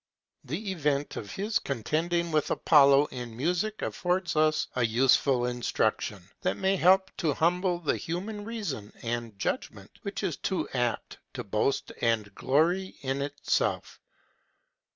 The 0.45 0.71
event 0.71 1.15
of 1.15 1.29
his 1.33 1.59
contending 1.59 2.31
with 2.31 2.49
Apollo 2.49 3.05
in 3.11 3.37
music 3.37 3.83
affords 3.83 4.35
us 4.35 4.67
a 4.75 4.83
useful 4.83 5.45
instruction, 5.45 6.27
that 6.41 6.57
may 6.57 6.75
help 6.75 7.15
to 7.17 7.35
humble 7.35 7.77
the 7.77 7.97
human 7.97 8.43
reason 8.43 8.91
and 9.03 9.37
judgment, 9.37 9.91
which 10.01 10.23
is 10.23 10.37
too 10.37 10.67
apt 10.73 11.19
to 11.35 11.43
boast 11.43 11.91
and 12.01 12.33
glory 12.33 12.95
in 13.01 13.21
itself. 13.21 13.99